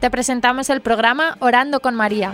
[0.00, 2.32] te presentamos el programa Orando con María.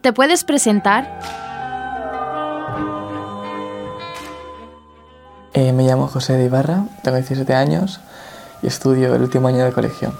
[0.00, 1.20] ¿Te puedes presentar?
[5.54, 8.00] Eh, me llamo José de Ibarra, tengo 17 años
[8.62, 10.12] y estudio el último año de colegio.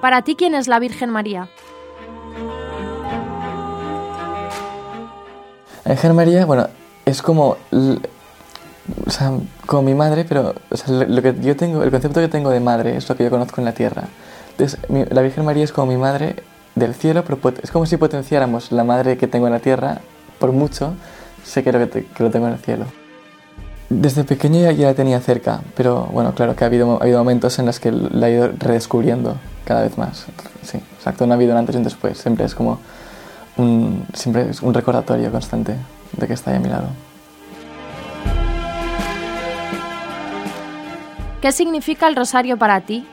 [0.00, 1.50] Para ti, ¿quién es la Virgen María?
[5.90, 6.68] La María, bueno,
[7.04, 7.56] es como,
[9.06, 9.32] o sea,
[9.66, 12.60] como mi madre, pero o sea, lo que yo tengo, el concepto que tengo de
[12.60, 14.04] madre es lo que yo conozco en la tierra.
[14.52, 16.36] Entonces, la Virgen María es como mi madre
[16.76, 20.00] del cielo, pero es como si potenciáramos la madre que tengo en la tierra
[20.38, 20.94] por mucho,
[21.44, 22.84] sé que lo, que, lo tengo en el cielo.
[23.88, 27.58] Desde pequeño ya, la tenía cerca, pero bueno, claro que ha habido, ha habido momentos
[27.58, 30.26] en los que la he ido redescubriendo cada vez más.
[30.62, 32.78] Sí, exacto, no ha habido un antes y un después, siempre es como
[33.56, 35.76] un, siempre es un recordatorio constante
[36.12, 36.88] de que está ahí a mi lado.
[41.40, 43.06] ¿Qué significa el rosario para ti?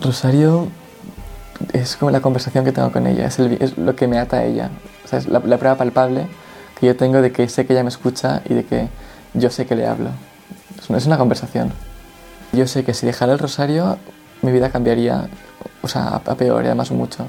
[0.00, 0.68] Rosario
[1.72, 4.44] es como la conversación que tengo con ella, es, es lo que me ata a
[4.44, 4.70] ella.
[5.04, 6.26] O sea, es la, prueba palpable
[6.78, 8.88] que yo tengo de que sé que ella me escucha y de que
[9.34, 10.10] yo sé que le hablo.
[10.78, 11.72] Es una conversación.
[12.52, 13.98] Yo sé que si dejara el rosario,
[14.42, 15.28] mi vida cambiaría,
[15.82, 17.26] o sea, a, peor y además mucho.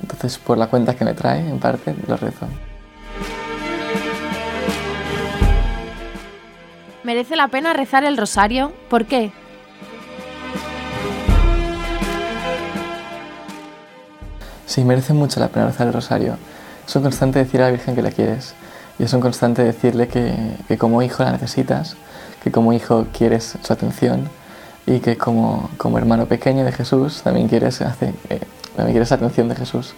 [0.00, 2.46] Entonces, por la cuenta que me trae, en parte, lo rezo.
[7.02, 8.72] ¿Merece la pena rezar el rosario?
[8.88, 9.32] ¿Por qué?
[14.66, 16.36] Sí, merece mucho la pena rezar el rosario.
[16.86, 18.54] Es un constante decir a la Virgen que la quieres.
[18.98, 20.34] Y es un constante decirle que,
[20.68, 21.96] que como hijo la necesitas,
[22.42, 24.28] que como hijo quieres su atención
[24.88, 28.40] y que como, como hermano pequeño de Jesús también quieres, hace, eh,
[28.74, 29.92] también quieres atención de Jesús.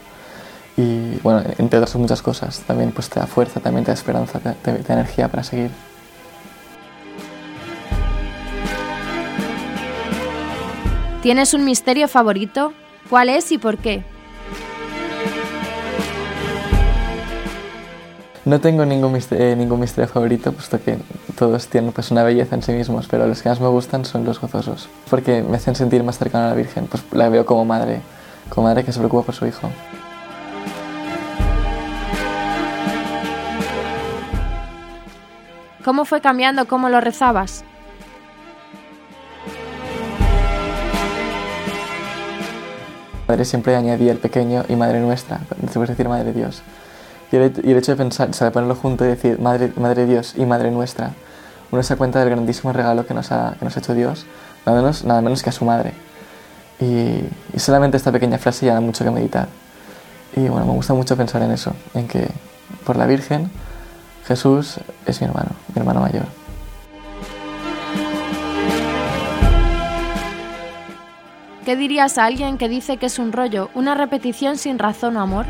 [0.77, 4.41] Y bueno, entre otras muchas cosas, también pues te da fuerza, también te da esperanza,
[4.41, 5.71] te da energía para seguir.
[11.23, 12.73] ¿Tienes un misterio favorito?
[13.09, 14.03] ¿Cuál es y por qué?
[18.47, 20.97] No tengo ningún misterio, eh, ningún misterio favorito, puesto que
[21.39, 24.25] todos tienen pues, una belleza en sí mismos, pero los que más me gustan son
[24.25, 27.67] los gozosos, porque me hacen sentir más cercano a la Virgen, pues la veo como
[27.67, 28.01] madre,
[28.49, 29.69] como madre que se preocupa por su hijo.
[35.85, 37.65] ¿Cómo fue cambiando cómo lo rezabas?
[43.27, 46.63] Padre siempre añadía el pequeño y Madre Nuestra, después decir Madre Dios.
[47.33, 50.71] Y el, hecho de pensar, de ponerlo junto y decir Madre, Madre Dios y Madre
[50.71, 51.13] Nuestra,
[51.71, 54.27] uno se da cuenta del grandísimo regalo que nos ha, que nos ha hecho Dios,
[54.67, 55.93] nada menos, nada menos que a su madre.
[56.81, 59.49] Y, y, solamente esta pequeña frase ya da mucho que meditar.
[60.35, 62.27] Y bueno, me gusta mucho pensar en eso, en que
[62.85, 63.51] por la Virgen,
[64.27, 66.25] Jesús es mi hermano, mi hermano mayor.
[71.65, 75.21] ¿Qué dirías a alguien que dice que es un rollo, una repetición sin razón o
[75.21, 75.47] amor?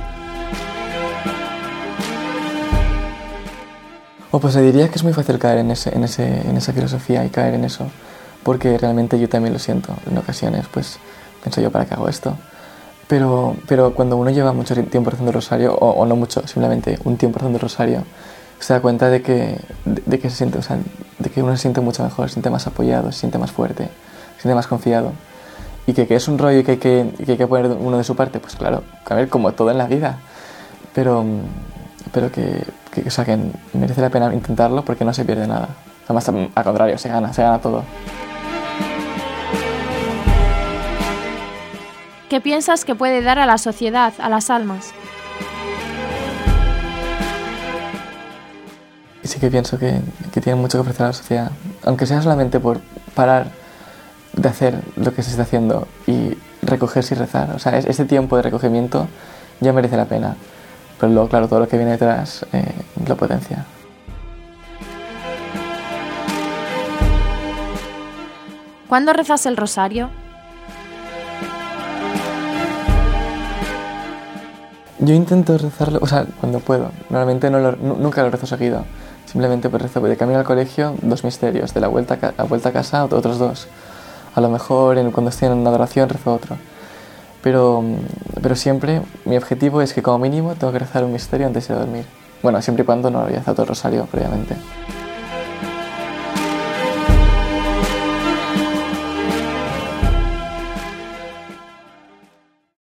[4.32, 7.24] O pues diría que es muy fácil caer en, ese, en, ese, en esa filosofía
[7.24, 7.86] y caer en eso,
[8.44, 10.98] porque realmente yo también lo siento en ocasiones, pues
[11.42, 12.36] pienso yo, ¿para qué hago esto?
[13.08, 17.16] Pero, pero cuando uno lleva mucho tiempo rezando el rosario, o, no mucho, simplemente un
[17.16, 18.04] tiempo rezando el rosario,
[18.60, 20.78] se da cuenta de que, de, que se siente, o sea,
[21.18, 23.88] de que uno se siente mucho mejor, se siente más apoyado, se siente más fuerte,
[24.36, 25.10] se siente más confiado.
[25.88, 27.98] Y que, que es un rollo y que hay que, que hay que poner uno
[27.98, 30.20] de su parte, pues claro, a ver, como todo en la vida.
[30.94, 31.24] Pero,
[32.12, 33.38] pero que, que, o sea, que
[33.72, 35.68] merece la pena intentarlo porque no se pierde nada.
[36.04, 37.84] Además, al contrario, se gana, se gana todo.
[42.28, 44.92] ¿Qué piensas que puede dar a la sociedad, a las almas?
[49.22, 50.00] Sí que pienso que,
[50.32, 51.50] que tiene mucho que ofrecer a la sociedad,
[51.84, 52.80] aunque sea solamente por
[53.14, 53.48] parar
[54.32, 57.50] de hacer lo que se está haciendo y recogerse y rezar.
[57.54, 59.08] O sea, ese tiempo de recogimiento
[59.60, 60.36] ya merece la pena.
[61.00, 62.74] Pero luego, claro, todo lo que viene detrás eh,
[63.08, 63.64] lo potencia.
[68.86, 70.10] ¿Cuándo rezas el rosario?
[74.98, 76.90] Yo intento rezarlo, o sea, cuando puedo.
[77.08, 78.84] Normalmente no nunca lo rezo seguido.
[79.24, 82.70] Simplemente pues rezo de camino al colegio dos misterios, de la vuelta a, la vuelta
[82.70, 83.68] a casa otros dos.
[84.34, 86.56] A lo mejor cuando estoy en una adoración rezo otro.
[87.42, 87.82] Pero,
[88.42, 91.74] pero siempre mi objetivo es que como mínimo tengo que rezar un misterio antes de
[91.74, 92.04] dormir.
[92.42, 94.56] Bueno, siempre y cuando no haya rezado el rosario previamente.